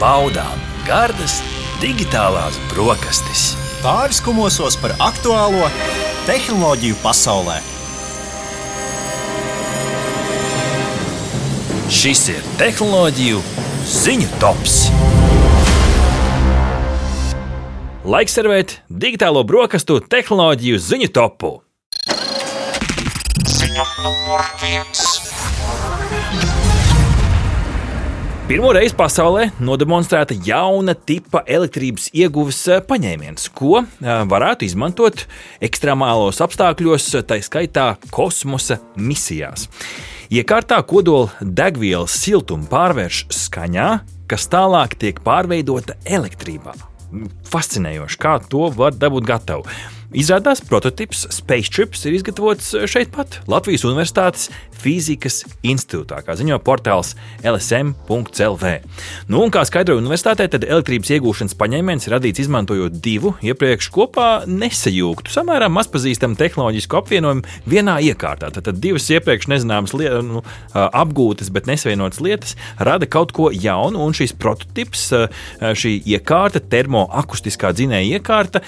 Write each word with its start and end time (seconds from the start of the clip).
baudām 0.00 0.60
gardas 0.86 1.40
digitālās 1.80 2.56
brokastis. 2.72 3.52
Pāris 3.84 4.20
kumosos 4.24 4.76
par 4.80 4.94
aktuālo 5.00 5.68
tehnoloģiju 6.28 6.96
pasaulē. 7.04 7.58
Šis 11.90 12.22
ir 12.32 12.44
tehnoloģiju 12.60 13.40
ziņu 13.90 14.28
tops. 14.40 14.76
Laiks 18.10 18.36
servēt 18.38 18.78
digitālo 18.88 19.44
brokastu 19.44 19.98
tehnoloģiju 20.00 20.80
ziņu 20.80 21.10
topu. 21.12 21.58
Ziņa 23.44 23.88
numur 24.00 24.48
viens. 24.64 25.10
Pirmo 28.50 28.72
reizi 28.74 28.96
pasaulē 28.98 29.44
nodemonstrēta 29.62 30.34
jauna 30.42 30.96
tipa 31.06 31.44
elektrības 31.46 32.08
ieguves 32.18 32.56
eh, 32.66 32.80
paņēmiens, 32.82 33.44
ko 33.54 33.84
eh, 33.84 34.08
varētu 34.26 34.66
izmantot 34.66 35.22
ekstremālos 35.62 36.42
apstākļos, 36.42 37.06
tā 37.30 37.38
skaitā 37.46 37.84
kosmosa 38.10 38.80
misijās. 38.98 39.68
Iekārtā 40.34 40.80
kodola 40.82 41.30
degvielas 41.38 42.18
siltumu 42.24 42.66
pārvērš 42.72 43.20
skaņā, 43.38 43.86
kas 44.26 44.50
tālāk 44.50 44.98
tiek 44.98 45.22
pārveidota 45.22 45.94
elektrībā. 46.02 46.74
Fascinējoši, 47.54 48.18
kā 48.18 48.34
to 48.50 48.66
var 48.74 48.98
dabūt 48.98 49.30
gatavu. 49.30 49.70
Izrādās, 50.10 50.58
prototyps 50.66 51.20
Space 51.30 51.70
Trips 51.70 52.00
ir 52.02 52.16
izgatavots 52.16 52.72
šeit 52.90 53.12
pat, 53.14 53.36
Latvijas 53.46 53.84
Universitātes 53.86 54.48
fizikas 54.80 55.44
institūtā, 55.62 56.18
kā 56.26 56.34
ziņo 56.34 56.56
portāls 56.66 57.12
LSM.CLV. 57.46 58.72
Nu, 59.30 59.44
un 59.44 59.52
kā 59.54 59.62
skaidroja 59.68 60.00
universitātē, 60.00 60.48
tad 60.50 60.64
elektrības 60.66 61.12
iegūšanas 61.14 61.54
paņēmiens 61.60 62.08
ir 62.08 62.14
radīts 62.16 62.42
izmantojot 62.42 62.96
divu 63.04 63.36
iepriekš 63.44 63.90
kopā 63.94 64.26
nesajūgtu, 64.50 65.30
samērā 65.30 65.68
mazpazīstamu 65.70 66.34
tehnoloģisku 66.40 66.98
apvienojumu 66.98 67.46
vienā 67.70 68.00
iekārtā. 68.08 68.50
Tad 68.56 68.82
divas 68.82 69.06
iepriekš 69.14 69.46
nezināmas 69.52 69.94
lietas, 69.94 70.26
nu, 70.26 70.42
apgūtas, 70.74 71.52
bet 71.54 71.70
nesavienotas 71.70 72.18
lietas 72.24 72.56
rada 72.82 73.06
kaut 73.06 73.36
ko 73.36 73.52
jaunu, 73.54 74.02
un 74.08 74.16
šis 74.16 74.34
prototyps, 74.34 75.06
šī 75.60 75.94
iekārta, 76.16 76.64
termoakustiskā 76.72 77.70
dzinēja 77.76 78.18
iekārta, 78.18 78.64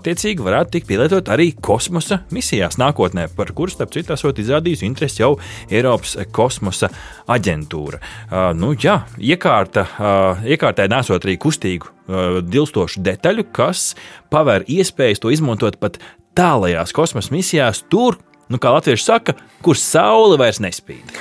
attiecīgi 0.00 0.47
varētu 0.48 0.74
tikt 0.74 0.88
pielietot 0.90 1.30
arī 1.32 1.50
kosmosa 1.64 2.22
misijās 2.34 2.78
nākotnē, 2.80 3.28
par 3.36 3.52
kuru, 3.56 3.72
starp 3.72 3.94
citu, 3.94 4.14
esot 4.16 4.40
izrādījusi 4.42 4.88
interesi 4.88 5.22
jau 5.22 5.34
Eiropas 5.70 6.16
kosmosa 6.34 6.90
aģentūra. 7.30 8.00
Uh, 8.00 8.50
nu, 8.58 8.72
jā, 8.78 9.00
iekārta, 9.20 9.86
uh, 9.98 10.46
iekārtē 10.48 10.88
nesot 10.90 11.24
arī 11.28 11.38
kustīgu, 11.40 11.90
uh, 11.90 12.40
dilstošu 12.44 13.04
detaļu, 13.06 13.48
kas 13.54 13.92
paver 14.32 14.66
iespējas 14.68 15.22
to 15.22 15.32
izmantot 15.34 15.78
pat 15.80 16.00
tālajās 16.38 16.94
kosmosa 16.96 17.34
misijās, 17.34 17.84
tur, 17.90 18.18
nu, 18.48 18.58
kā 18.60 18.72
latvieši 18.72 19.04
saka, 19.04 19.34
kur 19.64 19.76
saule 19.76 20.38
vairs 20.40 20.60
nespīd. 20.62 21.12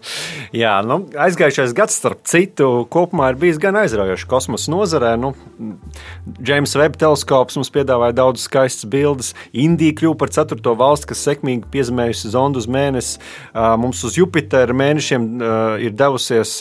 Jā, 0.62 0.76
nu, 0.84 1.00
aizgājušais 1.24 1.72
gads, 1.76 1.96
starp 2.00 2.24
citu, 2.28 2.68
kopumā 2.92 3.30
ir 3.32 3.38
bijis 3.40 3.60
gan 3.62 3.78
aizraujošs 3.80 4.26
kosmosa 4.28 4.72
nozarē. 4.72 5.14
Nu, 5.20 5.32
James 6.44 6.74
Webb 6.76 6.98
teleskops 7.00 7.56
mums 7.58 7.72
piedāvāja 7.74 8.16
daudz 8.18 8.44
skaistas 8.44 8.88
bildes. 8.90 9.32
Indija 9.56 9.96
kļuva 9.96 10.18
par 10.20 10.32
ceturto 10.34 10.74
valsti, 10.78 11.10
kas 11.12 11.24
sekmīgi 11.28 11.70
piezemējusi 11.72 12.32
zondu 12.34 12.60
uz 12.60 12.68
mēnesi. 12.68 13.22
Mums 13.54 14.04
uz 14.04 14.18
Jupitera 14.18 14.76
mēnešiem 14.76 15.28
ir 15.86 15.96
devusies 15.96 16.58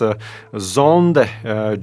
zonde, 0.53 1.27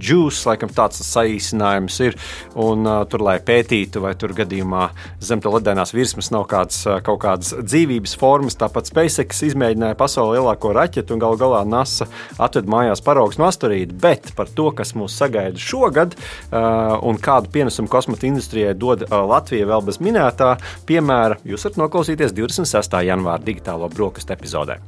Juice, 0.01 0.47
laikam 0.49 0.73
tāds 0.73 1.03
saīsinājums 1.11 2.01
ir. 2.07 2.17
Un, 2.61 2.89
tur, 3.11 3.27
lai 3.27 3.37
pētītu, 3.45 4.01
vai 4.05 4.15
tur 4.19 4.33
gadījumā 4.37 4.89
zem 5.25 5.43
tā 5.43 5.53
ledainās 5.53 5.93
virsmas 5.95 6.31
nav 6.33 6.47
kāds, 6.51 6.83
kaut 7.05 7.21
kādas 7.27 7.53
dzīvības 7.61 8.17
formas 8.17 8.30
formas. 8.31 8.59
Tāpat 8.61 8.91
SpaceX 8.91 9.43
izmēģināja 9.51 9.99
pasaules 9.99 10.39
lielāko 10.39 10.73
raķetu 10.77 11.17
un 11.17 11.23
gal 11.23 11.39
galā 11.41 11.65
NASA 11.69 12.09
atved 12.39 12.71
mājās 12.71 13.03
paraugs 13.05 13.41
no 13.41 13.49
asteroīda. 13.51 13.97
Bet 14.01 14.33
par 14.39 14.51
to, 14.55 14.71
kas 14.77 14.95
mūs 14.99 15.17
sagaida 15.19 15.61
šogad 15.61 16.17
uh, 16.17 16.97
un 17.07 17.19
kādu 17.21 17.51
pienesumu 17.55 17.91
kosmosa 17.91 18.29
industrijai 18.31 18.77
dod 18.79 19.07
uh, 19.09 19.19
Latvija 19.31 19.69
vēl 19.71 19.87
bez 19.89 20.01
minētā 20.03 20.55
piemēra, 20.89 21.41
jūs 21.45 21.67
varat 21.67 21.83
noklausīties 21.85 22.35
26. 22.37 22.99
janvāra 23.11 23.43
digitālo 23.45 23.91
brokastu 23.93 24.37
epizodē. 24.37 24.81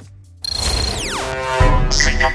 Ziņa. 1.92 2.30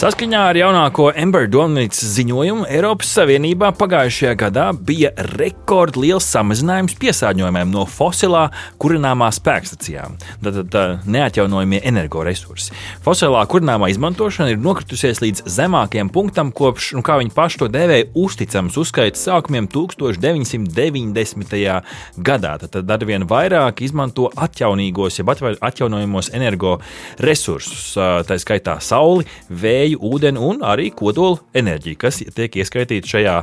Saskaņā 0.00 0.38
ar 0.48 0.56
jaunāko 0.56 1.10
Ember 1.12 1.44
Domnīcas 1.52 2.14
ziņojumu 2.14 2.62
Eiropas 2.72 3.10
Savienībā 3.18 3.68
pagājušajā 3.76 4.30
gadā 4.40 4.70
bija 4.72 5.10
rekordliels 5.36 6.24
samazinājums 6.24 6.96
piesārņojumiem 7.02 7.68
no 7.68 7.82
fosilā 7.84 8.46
kurināmā 8.80 9.28
spēkstacijām. 9.36 10.16
Tad 10.40 10.72
neatjaunojamie 11.04 11.84
energoresursi. 11.90 12.72
Fosilā 13.04 13.44
kurināmā 13.52 13.90
izmantošana 13.92 14.54
ir 14.54 14.62
nokritusies 14.64 15.20
līdz 15.20 15.44
zemākajam 15.58 16.08
punktam 16.14 16.48
kopš, 16.48 16.96
nu, 16.96 17.04
kā 17.04 17.20
viņi 17.20 17.36
paši 17.36 17.60
to 17.60 17.68
dēvēja, 17.76 18.08
uzticams 18.24 18.80
uzskaits 18.80 19.20
sākumiem 19.28 19.68
1990. 19.68 21.84
gadā. 22.30 22.54
Tad 22.64 22.96
arvien 22.96 23.28
vairāk 23.28 23.84
izmanto 23.84 24.32
atjaunīgos, 24.32 25.20
jeb 25.20 25.28
atjaunojamos 25.36 26.32
energoresursus, 26.40 28.00
tā 28.00 28.40
skaitā 28.40 28.80
sauli, 28.80 29.28
vēju 29.50 29.89
vēju, 29.90 29.98
ūdeni 30.00 30.38
un 30.38 30.62
arī 30.62 30.90
kodola 30.94 31.38
enerģiju, 31.54 31.98
kas 31.98 32.20
tiek 32.34 32.56
ieskaitīta 32.56 33.06
šajā, 33.08 33.36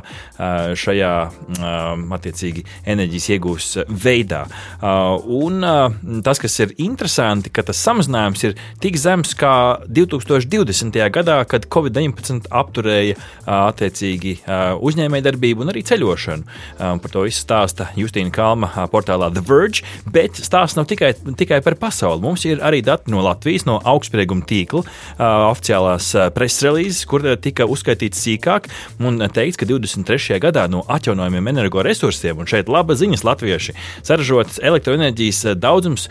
šajā 0.74 1.12
attiecīgi 2.18 2.64
enerģijas 2.86 3.28
iegūs 3.34 3.68
veidā. 3.88 4.46
Un 4.82 6.22
tas, 6.24 6.38
kas 6.38 6.58
ir 6.60 6.74
interesanti, 6.78 7.50
ka 7.50 7.62
tas 7.62 7.78
samazinājums 7.82 8.44
ir 8.44 8.56
tik 8.80 8.96
zems 8.96 9.34
kā 9.38 9.78
2020. 9.88 10.98
gadā, 11.10 11.44
kad 11.48 11.66
Covid-19 11.68 12.48
apturēja 12.50 13.16
attiecīgi 13.46 14.38
uzņēmējdarbību 14.80 15.64
un 15.64 15.72
arī 15.72 15.84
ceļošanu. 15.88 16.44
Par 16.78 17.10
to 17.12 17.24
izstāsta 17.28 17.90
Justīna 17.96 18.32
Kalma 18.32 18.88
portālā 18.92 19.30
The 19.34 19.42
Verge, 19.44 19.84
bet 20.06 20.38
stāsts 20.38 20.78
nav 20.78 20.88
tikai, 20.90 21.14
tikai 21.38 21.60
par 21.64 21.78
pasauli. 21.80 22.22
Mums 22.22 22.44
ir 22.48 22.62
arī 22.64 22.82
dati 22.84 23.10
no 23.12 23.22
Latvijas, 23.24 23.66
no 23.68 23.78
augstsprieguma 23.82 24.46
tīkla 24.48 24.84
oficiālās 25.18 26.12
preses 26.38 26.62
relīzes, 26.66 27.02
kur 27.08 27.24
eh, 27.26 27.36
tika 27.40 27.66
uzskaitīts 27.68 28.22
sīkāk 28.24 28.68
un 29.02 29.20
teikts, 29.34 29.58
ka 29.58 29.66
23. 29.68 30.38
gadā 30.42 30.66
no 30.70 30.84
atjaunojumiem 30.90 31.50
energoresursiem, 31.54 32.38
un 32.38 32.48
šeit 32.50 32.70
laba 32.70 32.96
ziņas 32.98 33.24
latvieši, 33.26 33.74
saražotas 34.06 34.60
elektroenerģijas 34.62 35.44
eh, 35.44 35.58
daudzums, 35.58 36.08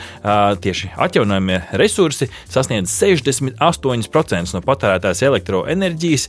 tieši 0.61 0.89
atjaunojumie 0.99 1.57
resursi 1.79 2.27
sasniedz 2.51 2.91
68% 2.91 4.55
no 4.55 4.61
patērētās 4.65 5.21
elektroenerģijas. 5.25 6.27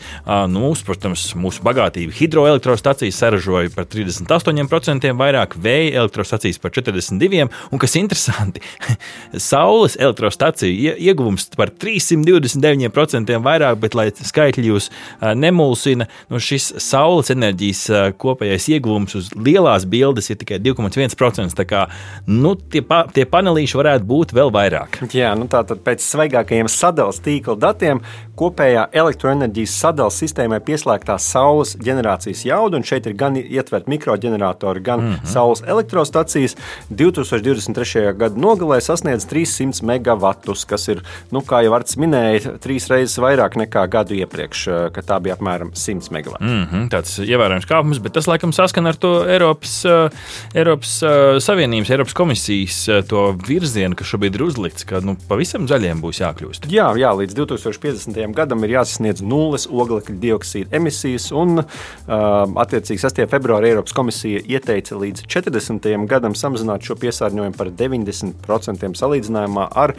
Nu, 0.52 0.62
mūsu, 0.68 0.84
protams, 0.86 1.24
mūsu 1.38 1.64
bagātība 1.66 2.14
hidroelektrostacijas 2.14 3.18
saražoja 3.18 3.72
par 3.74 3.88
38% 3.90 5.12
vairāk, 5.18 5.56
vēja 5.62 6.02
elektrostacijas 6.02 6.60
par 6.62 6.74
42%, 6.76 7.48
un 7.72 7.82
kas 7.82 7.96
interesanti, 8.00 8.62
saules 9.50 9.98
elektrostaciju 9.98 10.96
ieguvums 11.08 11.48
par 11.58 11.72
329% 11.74 13.38
vairāk, 13.44 13.80
bet, 13.88 13.96
lai 13.98 14.08
skaitļi 14.12 14.68
jūs 14.68 14.90
nemulsina, 15.38 16.08
nu, 16.28 16.40
šis 16.42 16.70
saules 16.82 17.32
enerģijas 17.34 18.14
kopējais 18.20 18.68
ieguvums 18.76 19.16
uz 19.18 19.32
lielās 19.34 19.86
bildes 19.88 20.30
ir 20.30 20.40
tikai 20.40 20.60
2,1%. 20.62 21.56
Tā 21.58 21.66
kā 21.68 21.86
nu, 22.28 22.54
tie, 22.54 22.82
pa, 22.84 23.04
tie 23.12 23.24
panelīši 23.28 23.78
varētu 23.80 24.08
būt 24.08 24.34
vēl 24.36 24.52
vairāk. 24.54 25.00
Jā, 25.14 25.34
nu 25.38 25.48
tātad 25.50 25.82
pēc 25.84 26.04
svaigākajiem 26.04 26.68
sadalījuma 26.70 26.96
tīkla 27.24 27.54
datiem 27.60 28.00
kopējā 28.38 28.88
elektroenerģijas 28.96 29.74
sadalījuma 29.82 30.14
sistēmai 30.14 30.58
pieslēgtā 30.64 31.16
saules 31.22 31.74
ģenerācijas 31.82 32.44
jauda, 32.46 32.78
un 32.78 32.86
šeit 32.86 33.08
ir 33.10 33.16
gan 33.18 33.36
ietverta 33.38 33.90
mikroģeneratori, 33.90 34.82
gan 34.84 35.00
mm 35.00 35.12
-hmm. 35.12 35.32
saules 35.32 35.62
elektrostacijas, 35.66 36.56
2023. 36.90 38.14
gada 38.18 38.38
nogalē 38.38 38.80
sasniedz 38.80 39.26
300 39.26 39.82
megavatus, 39.82 40.64
kas 40.64 40.88
ir, 40.88 41.02
nu, 41.30 41.40
kā 41.40 41.62
jau 41.64 41.74
Arts 41.74 41.96
minēja, 41.96 42.58
trīs 42.62 42.88
reizes 42.90 43.18
vairāk 43.18 43.56
nekā 43.56 43.67
gadu 43.68 44.16
iepriekš, 44.18 44.66
eh, 44.68 44.90
kad 44.94 45.06
tā 45.06 45.18
bija 45.22 45.36
apmēram 45.36 45.72
100 45.74 46.10
megawati. 46.14 46.44
Mm 46.44 46.64
-hmm, 46.64 46.88
tāds 46.90 47.18
ievērojams 47.22 47.66
kāpums, 47.68 48.00
bet 48.02 48.12
tas 48.12 48.26
laikam 48.26 48.52
saskana 48.52 48.88
ar 48.88 48.96
to 48.96 49.24
Eiropas, 49.26 49.84
uh, 49.84 50.10
Eiropas 50.54 51.02
uh, 51.02 51.38
Savienības, 51.38 51.90
Eiropas 51.90 52.14
komisijas 52.14 53.06
to 53.08 53.36
virzienu, 53.46 53.94
kas 53.96 54.06
šobrīd 54.06 54.34
ir 54.34 54.42
uzlikts, 54.42 54.84
ka 54.84 55.00
nu, 55.00 55.16
pavisam 55.28 55.68
zaļiem 55.68 56.00
būs 56.00 56.20
jākļūst. 56.20 56.70
Jā, 56.70 56.92
jā, 56.96 57.12
līdz 57.12 57.34
2050. 57.34 58.34
gadam 58.34 58.64
ir 58.64 58.70
jāsasniedz 58.70 59.22
nulles 59.22 59.66
oglekļa 59.66 60.16
dioksīda 60.20 60.76
emisijas, 60.76 61.32
un 61.32 61.64
attiecīgi 62.08 62.98
6. 62.98 63.26
februārī 63.26 63.72
Eiropas 63.72 63.92
komisija 63.92 64.40
ieteica 64.46 64.96
līdz 64.96 65.26
40. 65.26 66.06
gadam 66.06 66.34
samazināt 66.34 66.82
šo 66.82 66.94
piesārņojumu 66.94 67.56
par 67.56 67.70
90% 67.70 68.94
salīdzinājumā 68.98 69.68
ar 69.74 69.94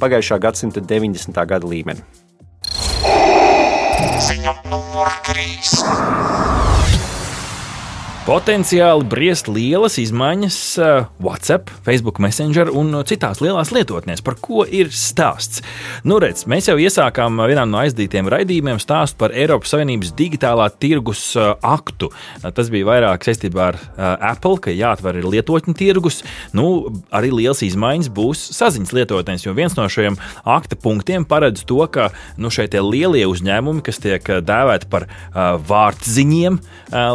pagājušā 0.00 0.38
gadsimta 0.42 0.80
90. 0.80 1.46
gada 1.46 1.66
līmeni. 1.66 2.21
Ziņa 4.22 4.52
numur 4.70 5.08
3. 5.26 6.81
Potenciāli 8.32 9.04
briest 9.12 9.44
lielas 9.52 9.98
izmaiņas 10.00 10.58
uh, 10.80 11.02
WhatsApp, 11.20 11.68
Facebook 11.84 12.16
Messenger 12.22 12.70
un 12.72 12.94
citās 13.04 13.42
lielās 13.44 13.74
lietotnēs. 13.76 14.22
Par 14.24 14.38
ko 14.40 14.62
ir 14.64 14.88
stāsts? 14.96 15.60
Nu, 16.08 16.16
redz, 16.22 16.46
mēs 16.48 16.70
jau 16.70 16.78
iesākām 16.80 17.42
vienā 17.50 17.66
no 17.68 17.82
aizdītiem 17.82 18.30
raidījumiem 18.32 18.80
stāstu 18.80 19.20
par 19.20 19.34
Eiropas 19.36 19.74
Savienības 19.74 20.14
digitālā 20.16 20.70
tirgus 20.80 21.26
uh, 21.36 21.50
aktu. 21.60 22.08
Tas 22.56 22.70
bija 22.72 22.88
vairāk 22.88 23.26
saistībā 23.28 23.66
ar 23.66 23.78
uh, 23.82 24.14
Apple, 24.30 24.62
ka 24.64 24.72
jāatver 24.72 25.20
ir 25.20 25.28
lietotņu 25.34 25.76
tirgus. 25.76 26.22
Nu, 26.56 26.88
arī 27.12 27.34
liels 27.36 27.60
izmaiņas 27.68 28.08
būs 28.16 28.46
saziņas 28.56 28.96
lietotnēs, 28.96 29.44
jo 29.44 29.52
viens 29.60 29.76
no 29.76 29.84
šiem 29.92 30.16
akta 30.48 30.80
punktiem 30.80 31.28
paredz 31.28 31.66
to, 31.68 31.82
ka 31.92 32.08
nu, 32.40 32.48
šeit 32.48 32.80
lielie 32.80 33.28
uzņēmumi, 33.28 33.84
kas 33.84 34.00
tiek 34.00 34.32
dēvēti 34.40 34.88
par 34.88 35.10
vārtziņiem, 35.68 36.62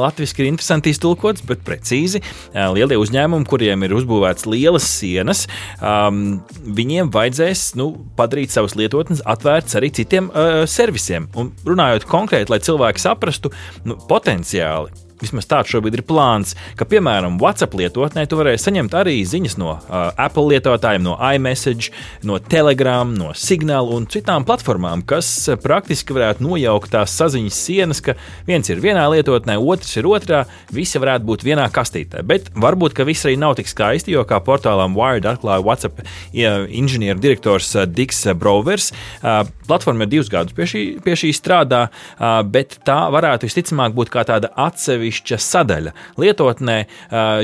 latviešu 0.06 0.44
ir 0.44 0.54
interesanti 0.54 0.94
iztulkots, 1.08 1.44
bet 1.48 1.64
precīzi 1.66 2.22
lielie 2.54 2.98
uzņēmumi, 3.00 3.48
kuriem 3.48 3.86
ir 3.86 3.96
uzbūvētas 3.98 4.48
lielas 4.50 4.88
sienas, 4.88 5.46
um, 5.80 6.42
viņiem 6.78 7.12
vajadzēs 7.14 7.76
nu, 7.80 7.94
padarīt 8.18 8.52
savus 8.52 8.76
lietotnes 8.76 9.24
atvērtas 9.26 9.80
arī 9.80 9.92
citiem 9.92 10.30
uh, 10.30 10.66
servisiem. 10.68 11.30
Un 11.38 11.54
runājot 11.68 12.08
konkrēti, 12.10 12.52
lai 12.52 12.62
cilvēki 12.64 13.04
saprastu 13.04 13.54
nu, 13.88 13.98
potenciāli 14.10 15.07
vismaz 15.22 15.48
tāds 15.50 15.72
šobrīd 15.74 15.98
ir 16.00 16.04
plāns, 16.08 16.56
ka, 16.78 16.86
piemēram, 16.90 17.40
WhatsApp 17.42 17.76
lietotnē 17.78 18.26
tu 18.30 18.40
varēsi 18.40 18.68
saņemt 18.68 18.96
arī 18.98 19.18
ziņas 19.28 19.58
no 19.62 19.74
uh, 19.78 20.10
Apple 20.18 20.46
lietotājiem, 20.54 21.04
no 21.06 21.16
iMessage, 21.34 21.92
no 22.28 22.40
Telegram, 22.40 23.14
no 23.18 23.34
Signal 23.38 23.92
un 23.94 24.08
citām 24.12 24.46
platformām, 24.48 25.04
kas 25.08 25.30
praktiski 25.64 26.16
varētu 26.16 26.46
nojaukt 26.46 26.94
tās 26.94 27.16
saziņas 27.18 27.62
sienas, 27.68 28.02
ka 28.04 28.18
viens 28.48 28.70
ir 28.72 28.82
vienā 28.84 29.06
lietotnē, 29.12 29.58
otrs 29.58 29.98
ir 30.00 30.10
otrā, 30.10 30.44
visi 30.74 31.02
varētu 31.02 31.28
būt 31.28 31.46
vienā 31.48 31.68
kastītē. 31.74 32.24
Bet 32.28 32.52
varbūt, 32.56 32.96
ka 32.98 33.08
viss 33.08 33.28
arī 33.28 33.38
nav 33.42 33.58
tik 33.60 33.72
skaisti, 33.72 34.14
jo 34.16 34.26
kā 34.28 34.40
portālām 34.44 34.96
Wired 34.98 35.28
atklāja 35.30 35.66
WhatsApp 35.66 36.04
inženieru 36.34 37.22
direktors 37.24 37.74
Diks 37.92 38.24
Brovers, 38.38 38.92
uh, 39.22 39.44
platforma 39.68 40.06
jau 40.06 40.14
divus 40.18 40.32
gadus 40.32 40.56
pie 40.58 40.70
šī, 40.70 40.84
pie 41.04 41.18
šī 41.20 41.34
strādā, 41.36 41.88
uh, 41.90 42.40
bet 42.48 42.80
tā 42.88 43.00
varētu 43.14 43.50
visticamāk 43.50 43.96
būt 43.98 44.14
kā 44.14 44.24
tāda 44.28 44.52
atsevišķa 44.68 45.07
atsevišķa 45.08 45.38
sadaļa 45.40 45.94
lietotnē, 46.20 46.78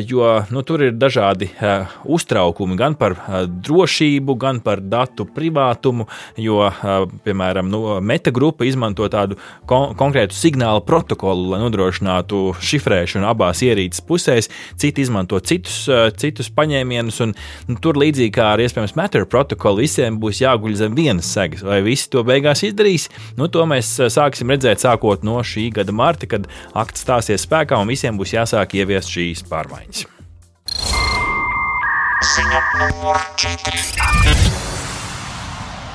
jo 0.07 0.29
nu, 0.51 0.63
tur 0.63 0.83
ir 0.87 0.93
dažādi 0.97 1.49
uztraukumi 2.05 2.77
gan 2.77 2.95
par 2.95 3.15
drošību, 3.47 4.35
gan 4.39 4.59
par 4.63 4.81
datu 4.81 5.25
privātumu. 5.25 6.07
Jo, 6.37 6.69
piemēram, 7.23 7.69
nu, 7.71 7.99
metagrupa 8.01 8.65
izmanto 8.65 9.07
tādu 9.11 9.37
kon 9.69 9.95
konkrētu 9.95 10.35
signālu 10.35 10.83
protokolu, 10.85 11.53
lai 11.53 11.61
nodrošinātu 11.63 12.55
šifrēšanu 12.59 13.27
abās 13.29 13.63
ierīces 13.63 14.03
pusēs. 14.07 14.49
Citi 14.79 15.03
izmanto 15.03 15.39
citus, 15.39 15.83
citus 16.19 16.51
paņēmienus, 16.53 17.21
un 17.25 17.35
nu, 17.69 17.77
tur 17.81 17.99
līdzīgi 18.01 18.33
kā 18.35 18.53
ar 18.53 18.63
iespējams 18.63 18.95
Matter 18.99 19.27
protokolu, 19.29 19.83
visiem 19.83 20.19
būs 20.21 20.43
jāguļ 20.43 20.77
zem 20.79 20.97
vienas 20.97 21.29
segas. 21.33 21.63
Vai 21.65 21.81
visi 21.85 22.09
to 22.13 22.23
beigās 22.27 22.65
izdarīs? 22.65 23.09
Nu, 23.39 23.47
to 23.51 23.65
mēs 23.69 23.95
sāksim 24.13 24.51
redzēt 24.53 24.83
sākot 24.83 25.23
no 25.25 25.39
šī 25.45 25.69
gada 25.73 25.95
marta, 25.95 26.29
kad 26.29 26.47
akts 26.77 27.03
stāsies 27.05 27.43
spēkā 27.45 27.52
un 27.77 27.91
visiem 27.93 28.17
būs 28.17 28.33
jāsāk 28.33 28.73
ieviest 28.79 29.11
šīs 29.13 29.43
pārmaiņas. 29.49 30.05
Ziņa 32.33 32.61
numur 32.79 33.19
4. 33.37 34.53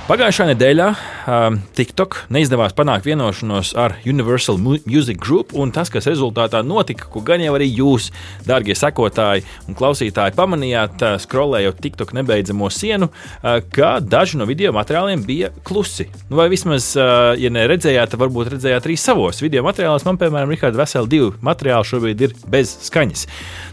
Pagājušā 0.08 0.46
nedēļā 0.52 0.88
TikTok 1.28 2.22
neizdevās 2.32 2.72
panākt 2.72 3.04
vienošanos 3.04 3.74
ar 3.76 3.98
Universal 4.08 4.56
Music 4.62 5.18
Group, 5.20 5.52
un 5.52 5.72
tas, 5.74 5.90
kas 5.92 6.08
rezultātā 6.08 6.62
notika, 6.64 7.04
ko 7.12 7.20
gan 7.24 7.42
jau 7.44 7.52
arī 7.58 7.66
jūs, 7.68 8.08
darbie 8.46 8.72
sekotāji 8.78 9.44
un 9.68 9.76
klausītāji, 9.76 10.36
pamanījāt, 10.38 11.04
uh, 11.04 11.18
skrolējot 11.20 11.82
TikTok 11.84 12.14
nebeidzamo 12.16 12.70
sienu, 12.72 13.10
uh, 13.10 13.58
ka 13.74 13.98
daži 14.00 14.40
no 14.40 14.46
video 14.48 14.72
materiāliem 14.76 15.26
bija 15.28 15.50
klusi. 15.68 16.08
Nu, 16.30 16.38
vai 16.40 16.48
vismaz, 16.52 16.90
uh, 16.96 17.34
ja 17.36 17.52
neredzējāt, 17.52 18.14
tad 18.14 18.22
varbūt 18.24 18.54
redzējāt 18.54 18.88
arī 18.88 18.96
savos 18.96 19.42
video 19.44 19.64
materiālos. 19.66 20.06
Man, 20.08 20.20
piemēram, 20.20 20.54
Rikārda 20.54 20.80
veseli 20.80 21.12
divi 21.12 21.30
materiāli 21.44 21.90
šobrīd 21.92 22.24
ir 22.24 22.36
bez 22.48 22.72
skaņas. 22.88 23.26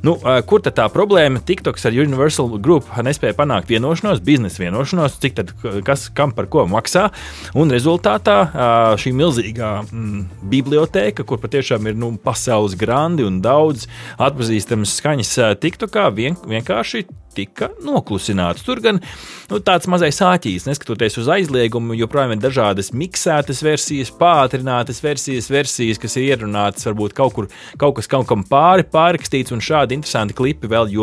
Nu, 0.04 0.18
uh, 0.18 0.42
kur 0.48 0.66
tad 0.66 0.76
tā 0.82 0.90
problēma? 0.92 1.40
TikToks 1.46 1.88
ar 1.88 1.96
Universal 2.04 2.58
Group 2.60 2.92
nespēja 3.06 3.38
panākt 3.38 3.72
vienošanos, 3.72 4.24
biznesa 4.26 4.66
vienošanos, 4.66 5.20
cik 5.24 5.40
tad 5.40 5.56
kas 5.88 6.10
kam 6.16 6.36
par 6.36 6.52
ko 6.52 6.68
maksā. 6.70 7.08
Un 7.54 7.74
rezultātā 7.74 8.38
šī 9.02 9.14
milzīgā 9.16 9.72
mm, 9.86 10.24
biblioteka, 10.52 11.26
kur 11.28 11.42
patiešām 11.44 11.92
ir 11.92 12.00
nu, 12.00 12.14
pasaules 12.22 12.78
grandi 12.80 13.26
un 13.28 13.42
daudz 13.44 13.86
atpazīstamas 14.22 14.98
skaņas, 15.00 15.36
TikTokā 15.62 16.10
vien, 16.16 16.40
vienkārši 16.50 17.06
tika 17.36 17.70
noklusināts. 17.84 18.64
Tur 18.66 18.80
gan 18.84 19.02
nu, 19.52 19.60
tāds 19.64 19.90
mazais 19.92 20.22
āķis, 20.24 20.68
neskatoties 20.70 21.20
uz 21.22 21.30
aizliegumu, 21.36 21.98
joprojām 22.00 22.36
ir 22.36 22.42
dažādas 22.44 22.94
miksētas 22.96 23.62
versijas, 23.66 24.14
pātrinātas 24.16 25.02
versijas, 25.04 25.50
versijas, 25.52 26.00
kas 26.02 26.16
ir 26.20 26.30
ierunātas, 26.32 26.88
varbūt 26.88 27.16
kaut 27.18 27.36
kur 27.36 27.50
kaut 27.82 27.98
kas 28.00 28.10
kaut 28.12 28.30
kam 28.30 28.46
pāri 28.48 28.88
pārrakstīts, 28.88 29.54
un 29.56 29.64
šādi 29.64 30.00
interesanti 30.00 30.38
klipi 30.38 30.72
vēl 30.72 30.94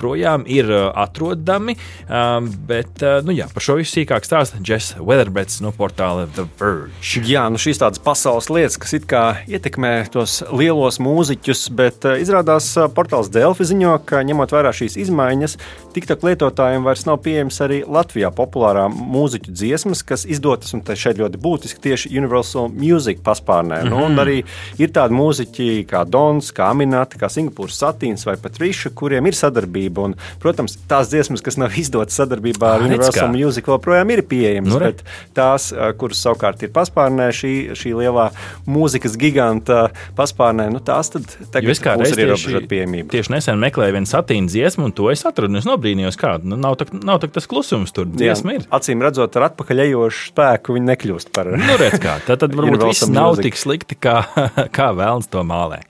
joprojām 0.00 0.44
ir 0.48 0.70
uh, 0.70 0.88
atrodami. 0.96 1.76
Um, 2.08 2.48
bet 2.66 3.02
uh, 3.04 3.20
nu, 3.24 3.34
jā, 3.36 3.46
par 3.52 3.62
šo 3.62 3.76
visu 3.78 3.98
sīkāk 3.98 4.24
stāsta 4.24 4.60
Jess 4.64 4.96
Weatherbeds 4.98 5.60
no 5.60 5.72
portāla 5.76 6.26
The 6.34 6.46
Verge. 6.58 7.20
Jā, 7.28 7.46
nu 7.52 7.60
šīs 7.60 7.80
tādas 7.82 8.00
pasaules 8.00 8.48
lietas, 8.50 8.78
kas 8.80 8.94
it 8.96 9.06
kā 9.10 9.42
ietekmē 9.48 10.08
tos 10.12 10.40
lielos 10.52 11.00
mūziķus, 11.02 11.68
bet 11.76 12.08
uh, 12.08 12.16
izrādās 12.20 12.72
portāls 12.96 13.30
Delfi 13.30 13.68
ziņo, 13.68 13.98
ka 14.08 14.24
ņemot 14.24 14.54
vērā 14.54 14.72
šīs 14.74 14.96
izmaiņas, 15.04 15.58
TikTok 15.94 16.24
lietotājiem 16.24 16.86
vairs 16.86 17.04
nav 17.08 17.20
pieejams 17.24 17.60
arī 17.64 17.80
Latvijā 17.82 18.30
populārā 18.34 18.86
mūziķu 18.90 19.52
dziesmas, 19.52 20.04
kas 20.06 20.24
izdotas, 20.28 20.72
un 20.76 20.84
tas 20.86 21.00
šeit 21.00 21.18
ļoti 21.20 21.40
būtiski, 21.42 21.82
tieši 21.82 22.12
Universal 22.14 22.70
Music 22.70 23.24
paspārnē. 23.26 23.82
Mm 23.82 23.88
-hmm. 23.88 23.90
nu, 23.90 24.04
un 24.06 24.22
arī 24.22 24.36
ir 24.78 24.92
tādi 24.94 25.16
mūziķi 25.18 25.68
kā 25.90 26.04
Dons, 26.06 26.52
kā 26.54 26.70
Aminata, 26.70 27.18
kā 27.18 27.28
Singapūras 27.28 27.80
Satīns 27.82 28.26
vai 28.26 28.36
pat 28.36 28.60
Riša, 28.62 28.94
kuriem 28.94 29.26
ir 29.26 29.34
sadarbība. 29.34 29.89
Un, 29.98 30.16
protams, 30.42 30.76
tās 30.90 31.10
dziesmas, 31.10 31.42
kas 31.44 31.58
nav 31.60 31.74
izdotas 31.78 32.18
sadarbībā 32.20 32.74
ar 32.76 32.86
Universal. 32.86 33.32
Music, 33.34 33.66
joprojām 33.70 34.12
ir 34.14 34.22
pieejamas, 34.28 34.72
nu, 34.72 34.80
bet 34.82 35.02
tās, 35.36 35.70
kuras 36.00 36.22
savukārt 36.24 36.62
ir 36.66 36.72
paspārnē, 36.74 37.30
šī, 37.34 37.54
šī 37.78 37.94
lielā 37.98 38.30
mūzikas 38.70 39.16
giganta 39.20 39.88
paspārnē, 40.18 40.68
nu, 40.74 40.82
tās 40.84 41.12
tad 41.14 41.26
tagad 41.52 41.72
būs 41.72 41.82
arī 41.90 42.26
ierobežota 42.26 42.70
pieejamība. 42.70 43.10
Tieši 43.14 43.34
nesen 43.34 43.60
meklēju 43.62 43.96
vienu 43.98 44.10
satīnu 44.10 44.50
dziesmu, 44.50 44.88
un 44.90 44.96
to 44.96 45.10
es 45.12 45.24
atradu 45.28 45.60
es 45.60 45.68
nobrīnījos, 45.68 46.18
kāda 46.20 46.48
nu, 46.50 46.58
nav, 46.60 46.78
tā, 46.80 46.88
nav 46.94 47.22
tā 47.22 47.30
tas 47.34 47.48
klusums 47.50 47.94
tur. 47.96 48.08
Dziesma 48.10 48.58
ir. 48.58 48.66
Acīm 48.74 49.02
redzot, 49.04 49.36
ar 49.38 49.50
atpakaļ 49.50 49.84
ejošu 49.86 50.30
spēku 50.32 50.76
viņi 50.76 50.92
nekļūst 50.92 51.32
par. 51.36 51.52
nu, 51.56 51.78
redz, 51.80 52.00
kā. 52.02 52.18
Tad, 52.26 52.42
tad 52.44 52.56
varbūt 52.58 52.86
viss 52.90 53.08
nav 53.10 53.34
mūzika. 53.34 53.48
tik 53.48 53.60
slikti, 53.60 53.98
kā, 54.00 54.20
kā 54.76 54.90
vēlams 54.96 55.30
to 55.32 55.44
mālē. 55.46 55.82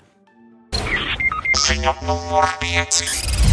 Ziņa 1.61 1.97
numur 2.07 2.47
5. 2.63 3.50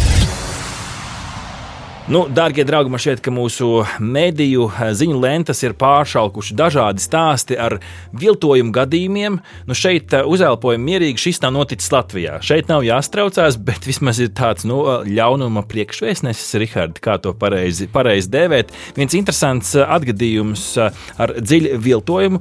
Nu, 2.08 2.22
dārgie 2.32 2.64
draugi, 2.64 2.88
man 2.88 3.00
šķiet, 3.04 3.20
ka 3.20 3.28
mūsu 3.36 3.66
mediju 4.00 4.70
eh, 4.70 4.94
ziņu 4.96 5.18
lentas 5.20 5.58
ir 5.60 5.74
pāršalkuši 5.76 6.54
dažādi 6.56 7.02
stāsti 7.04 7.58
ar 7.60 7.74
viltojumu 8.16 8.72
gadījumiem. 8.72 9.34
Nu, 9.68 9.76
šeit 9.76 10.14
eh, 10.16 10.24
uzelpojam 10.24 10.86
mierīgi, 10.88 11.20
šis 11.20 11.42
nav 11.42 11.52
noticis 11.58 11.92
Latvijā. 11.92 12.38
Šeit 12.40 12.72
nav 12.72 12.86
jāstraucās, 12.86 13.58
bet 13.68 13.84
vismaz 13.84 14.22
ir 14.24 14.30
tāds 14.32 14.64
nu, 14.64 14.78
ļaunuma 15.04 15.66
priekšvēstnesis, 15.68 16.56
Rihards, 16.62 17.02
kā 17.04 17.18
to 17.20 17.34
pareizi, 17.36 17.90
pareizi 17.92 18.32
dēvēt. 18.32 18.72
Viens 18.96 19.18
interesants 19.20 19.74
eh, 19.76 19.84
atgadījums 19.84 20.64
ar 20.80 21.34
dziļu 21.36 21.76
viltojumu. 21.84 22.40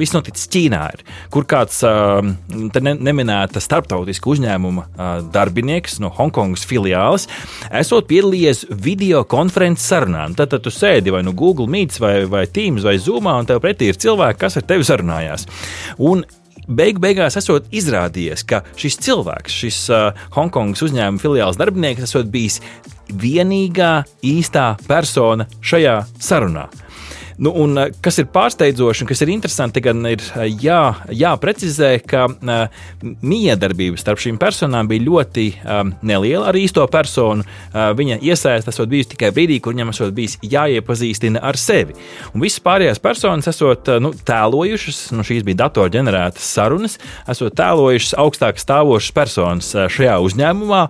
Viss 0.00 0.16
noticis 0.16 0.48
Ķīnā, 0.48 0.80
ir, 0.96 1.04
kur 1.34 1.44
kāds 1.48 1.82
ne, 1.84 2.96
neminēta 2.96 3.60
starptautiska 3.60 4.32
uzņēmuma 4.32 4.88
darbinieks 5.34 5.98
no 6.00 6.08
Hongkongas 6.16 6.64
filiāles 6.68 7.28
esot 7.68 8.08
piedalījies 8.08 8.64
video 8.82 9.24
konferences 9.28 9.86
sarunā. 9.90 10.26
Nu, 10.30 10.38
tad, 10.38 10.52
tad 10.54 10.64
tu 10.64 10.72
sēdi 10.72 11.12
vai 11.14 11.22
nu 11.26 11.34
Google 11.36 11.68
Meet 11.70 11.98
vai, 12.02 12.16
vai 12.30 12.46
Teams 12.46 12.86
vai 12.86 12.96
Zoomā, 13.02 13.36
un 13.40 13.48
tev 13.48 13.62
pretī 13.64 13.90
ir 13.90 14.00
cilvēki, 14.00 14.40
kas 14.40 14.58
ar 14.60 14.66
tevi 14.68 14.86
sarunājās. 14.86 15.48
Un 15.98 16.24
beig 16.68 17.00
beigās 17.00 17.38
esot 17.40 17.68
izrādījies, 17.74 18.44
ka 18.48 18.62
šis 18.78 18.98
cilvēks, 19.06 19.60
šis 19.62 19.78
uh, 19.94 20.26
Hongkongas 20.36 20.84
uzņēmuma 20.88 21.22
filiāls 21.22 21.60
darbinieks, 21.60 22.04
esot 22.08 22.28
bijis 22.32 22.60
vienīgā 23.08 23.92
īstā 24.26 24.74
persona 24.88 25.48
šajā 25.64 26.02
sarunā. 26.20 26.68
Nu, 27.38 27.52
un, 27.54 27.76
eh, 27.78 27.92
kas 28.02 28.16
ir 28.18 28.26
pārsteidzoši 28.34 29.04
un 29.04 29.08
kas 29.12 29.20
ir 29.22 29.30
interesanti, 29.30 29.82
gan 29.84 30.02
ir 30.10 30.22
eh, 30.34 30.48
jā, 30.58 30.80
jāprecizē, 31.14 31.92
ka 32.02 32.24
uh, 32.26 32.82
miedarbība 33.22 34.00
starp 34.00 34.18
šīm 34.24 34.40
personām 34.42 34.90
bija 34.90 35.04
ļoti 35.06 35.44
um, 35.62 35.92
neliela 36.02 36.48
ar 36.50 36.58
īsto 36.58 36.82
personu. 36.90 37.46
Uh, 37.46 37.92
viņa 37.98 38.18
iesaistīta 38.26 38.74
esot 38.74 38.90
bijusi 38.90 39.12
tikai 39.14 39.30
brīdī, 39.36 39.60
kur 39.62 39.76
viņam 39.76 39.94
esot 39.94 40.18
bijis 40.18 40.34
jāiepazīstina 40.42 41.44
ar 41.46 41.60
sevi. 41.60 41.94
Un 42.34 42.42
visas 42.42 42.64
pārējās 42.64 43.02
personas 43.06 43.50
esot 43.54 43.94
nu, 44.02 44.10
tēlojušas, 44.26 45.02
nu, 45.14 45.22
šīs 45.26 45.46
bija 45.46 45.62
datorģenerētas 45.62 46.52
sarunas, 46.58 46.98
esot 47.30 47.54
tēlojušas 47.58 48.18
augstāk 48.18 48.58
stāvošas 48.58 49.14
personas 49.14 49.74
šajā 49.94 50.18
uzņēmumā. 50.26 50.88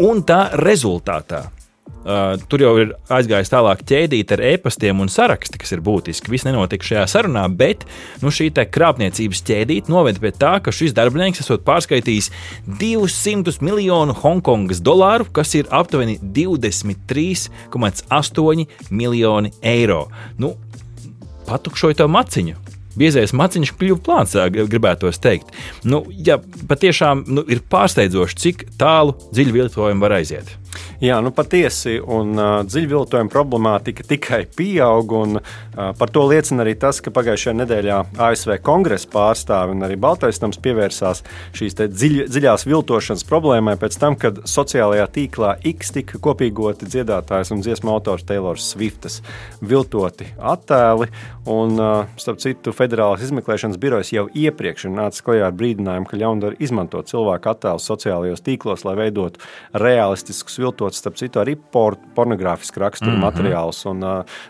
Un 0.00 0.24
tā 0.24 0.46
rezultātā 0.56 1.50
Uh, 2.02 2.34
tur 2.50 2.58
jau 2.64 2.72
ir 2.82 2.88
aizgājis 3.14 3.52
tālāk 3.52 3.84
ķēdīt 3.86 4.32
ar 4.34 4.40
e-pastiem 4.42 4.98
un 5.04 5.10
saraksti, 5.12 5.60
kas 5.62 5.70
ir 5.76 5.82
būtiski. 5.86 6.32
Viss 6.32 6.46
nenotika 6.48 6.88
šajā 6.88 7.04
sarunā, 7.12 7.44
bet 7.46 7.84
nu, 8.24 8.28
šī 8.34 8.46
krāpniecības 8.74 9.40
ķēdīte 9.46 9.92
noveda 9.92 10.18
pie 10.22 10.32
tā, 10.34 10.54
ka 10.64 10.70
šis 10.74 10.96
darbinieks 10.96 11.42
esot 11.44 11.60
pārskaitījis 11.68 12.28
200 12.80 13.62
miljonu 13.62 14.12
Hongkongas 14.18 14.80
dolāru, 14.82 15.24
kas 15.30 15.54
ir 15.54 15.66
aptuveni 15.70 16.18
23,8 16.22 18.66
miljoni 18.90 19.50
eiro. 19.62 20.08
Nu, 20.42 20.56
patukšoja 21.46 21.94
to 22.02 22.08
maciņu. 22.10 22.54
Biezais 22.98 23.32
maciņš 23.32 23.72
kļuva 23.78 24.00
plāns, 24.04 24.34
gribētos 24.52 25.16
teikt. 25.22 25.48
Nu, 25.86 26.02
ja 26.12 26.36
patiešām 26.68 27.24
nu, 27.30 27.40
ir 27.48 27.62
pārsteidzoši, 27.72 28.36
cik 28.42 28.66
tālu 28.80 29.14
dziļi 29.30 29.52
viltojumi 29.56 30.02
var 30.02 30.12
aiziet. 30.18 30.61
Jā, 31.02 31.16
nu 31.18 31.32
patiesi, 31.34 31.96
un 31.98 32.36
uh, 32.38 32.60
dziļviltojuma 32.62 33.26
problemātika 33.32 34.04
tikai 34.06 34.44
pieaug. 34.54 35.10
Un, 35.18 35.40
uh, 35.40 35.88
par 35.98 36.12
to 36.14 36.22
liecina 36.30 36.62
arī 36.62 36.76
tas, 36.78 37.00
ka 37.02 37.10
pagājušajā 37.10 37.56
nedēļā 37.58 37.96
ASV 38.22 38.52
kongresa 38.62 39.10
pārstāvi 39.10 39.74
un 39.74 39.82
arī 39.82 39.96
Baltais 39.98 40.38
nams 40.38 40.60
pievērsās 40.62 41.24
šīs 41.58 41.74
dziļ, 41.80 42.14
dziļās 42.30 42.66
viltošanas 42.68 43.26
problēmai 43.26 43.74
pēc 43.82 43.96
tam, 43.98 44.14
kad 44.14 44.38
sociālajā 44.46 45.08
tīklā 45.16 45.56
X 45.72 45.90
tika 45.96 46.20
kopīgoti 46.22 46.86
dziedātājs 46.86 47.50
un 47.50 47.66
dziesmu 47.66 47.90
autors 47.96 48.22
Taylors 48.28 48.70
Swiftas 48.70 49.18
viltoti 49.58 50.28
attēli. 50.38 51.10
Un, 51.50 51.74
uh, 51.82 52.14
starp 52.22 52.38
citu, 52.46 52.70
Federālās 52.78 53.26
izmeklēšanas 53.26 53.82
birojas 53.82 54.14
jau 54.14 54.28
iepriekš 54.30 54.86
ir 54.86 54.94
nācis 55.00 55.26
klajā 55.26 55.50
ar 55.50 55.58
brīdinājumu, 55.58 56.06
ka 56.06 56.22
ļaundari 56.22 56.62
izmanto 56.62 57.02
cilvēku 57.10 57.50
attēlus 57.56 57.90
sociālajos 57.90 58.46
tīklos, 58.46 58.86
lai 58.86 58.94
veidotu 59.02 59.42
realistiskus 59.74 60.62
viltots, 60.92 61.00
starp 61.00 61.16
citu, 61.16 61.40
arī 61.40 61.56
por, 61.56 61.96
pornogrāfisku 62.14 62.80
raksturu 62.80 63.10
mm 63.10 63.16
-hmm. 63.16 63.24
materiālus. 63.24 63.86
Un, 63.86 63.98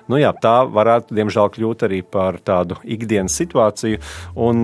nu, 0.09 0.17
jā, 0.17 0.33
tā 0.43 0.67
varētu, 0.71 1.15
diemžēl, 1.15 1.51
kļūt 1.51 1.83
arī 1.89 2.03
par 2.03 2.39
tādu 2.45 2.77
ikdienas 2.85 3.33
situāciju. 3.33 3.99
Un, 4.35 4.63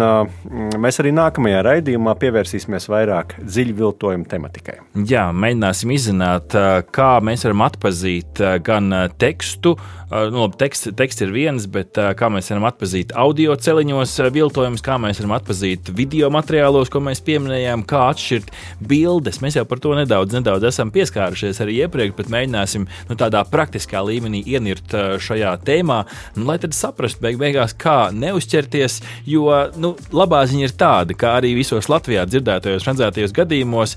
mēs 0.79 1.01
arī 1.01 1.13
nākamajā 1.13 1.63
raidījumā 1.63 2.15
pievērsīsimies 2.15 2.89
vairāk 2.89 3.39
dziļu 3.41 3.75
viltojumu 3.75 4.25
tematikai. 4.25 4.79
Jā, 4.95 5.33
mēģināsim 5.33 5.91
izzināt, 5.91 6.53
kā 6.91 7.21
mēs 7.21 7.45
varam 7.45 7.63
atpazīt 7.63 8.63
gan 8.63 9.11
tekstu, 9.19 9.77
nu, 10.11 10.41
labi, 10.41 10.57
teksts, 10.57 10.95
teksts 10.97 11.23
ir 11.23 11.33
viens, 11.33 11.67
bet 11.67 11.95
kā 11.95 12.29
mēs 12.29 12.51
varam 12.51 12.65
atpazīt 12.65 13.13
audio 13.15 13.57
celiņos 13.57 14.21
viltojumus, 14.33 14.83
kā 14.83 14.99
mēs 14.99 15.21
varam 15.21 15.37
atpazīt 15.39 15.91
video 15.95 16.31
materiālos, 16.31 16.89
ko 16.91 17.01
mēs 17.01 17.21
pieminējām, 17.21 17.85
kā 17.87 18.09
atšķirt 18.11 18.51
bildes. 18.81 19.41
Mēs 19.41 19.57
jau 19.57 19.65
par 19.65 19.79
to 19.79 19.95
nedaudz, 19.95 20.33
nedaudz 20.33 20.65
esam 20.65 20.91
pieskārušies 20.91 21.29
skārušies 21.29 21.61
arī 21.69 21.79
iepriekš, 21.85 22.17
bet 22.17 22.33
mēģināsim 22.33 22.89
nu, 22.89 23.19
tādā 23.21 23.45
praktiskā 23.47 24.01
līmenī 24.09 24.41
ienirt 24.49 24.97
šajā 25.23 25.55
tēmā, 25.69 26.01
nu, 26.39 26.49
lai 26.49 26.59
tad 26.63 26.75
saprastu 26.77 27.23
beig 27.23 27.39
beigās, 27.39 27.77
kā 27.77 28.09
neuzķerties. 28.17 28.99
Jo 29.29 29.53
nu, 29.77 29.93
labā 30.17 30.43
ziņa 30.49 30.65
ir 30.65 30.75
tāda, 30.81 31.17
ka 31.19 31.37
arī 31.39 31.53
visos 31.59 31.91
Latvijā 31.93 32.25
dzirdētajos, 32.29 32.87
redzētajos 32.89 33.35
gadījumos 33.37 33.97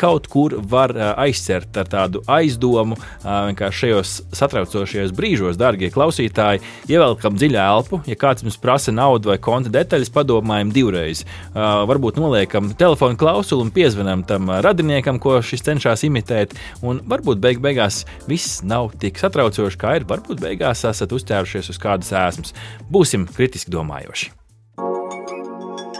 kaut 0.00 0.28
kur 0.32 0.58
var 0.70 0.92
aizcert 1.22 1.76
ar 1.80 1.88
tādu 1.90 2.22
aizdomu, 2.30 2.98
vienkārši 3.24 3.86
šajos 3.86 4.14
satraucošajos 4.36 5.14
brīžos, 5.16 5.58
darbie 5.60 5.88
klausītāji, 5.94 6.62
ievelkam 6.90 7.38
dziļu 7.40 7.60
elpu. 7.62 8.02
Ja 8.10 8.18
kāds 8.20 8.44
mums 8.44 8.58
prasa 8.60 8.92
naudu 8.94 9.32
vai 9.32 9.38
konta 9.42 9.72
detaļas, 9.72 10.12
padomājam 10.12 10.72
divreiz. 10.74 11.24
Varbūt 11.54 12.20
noliekam 12.20 12.72
telefonu 12.78 13.16
klausuli 13.20 13.66
un 13.66 13.72
piezvanām 13.74 14.24
tam 14.28 14.50
radiniekam, 14.64 15.20
ko 15.22 15.38
šis 15.44 15.64
cenšas 15.66 16.04
imitēt. 16.08 16.56
Un 16.82 16.98
varbūt 17.06 17.40
beig 17.42 17.60
beigās 17.62 18.02
viss 18.26 18.60
nav 18.66 18.90
tik 19.02 19.20
satraucoši, 19.22 19.78
kā 19.78 19.96
ir. 20.00 20.06
Varbūt 20.08 20.42
beigās 20.42 20.84
esat 20.88 21.14
uzķērušies 21.14 21.70
uz 21.72 21.80
kādas 21.82 22.10
ēsmas. 22.10 22.54
Būsim 22.90 23.28
kritiski 23.30 23.72
domājoši. 23.74 24.32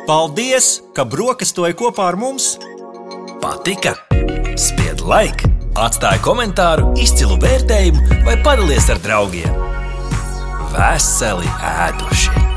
Paldies, 0.02 0.80
ka 0.96 1.06
brokastoji 1.06 1.78
kopā 1.78 2.10
ar 2.10 2.18
mums! 2.18 2.56
Patika! 3.42 3.94
Spied 4.58 5.04
laiku! 5.06 5.52
Atstāja 5.78 6.20
komentāru, 6.20 6.90
izcilu 7.00 7.38
vērtējumu 7.40 8.24
vai 8.26 8.36
padalies 8.44 8.90
ar 8.92 9.00
draugiem! 9.06 9.60
Veseli 10.74 11.48
ēduši! 11.72 12.51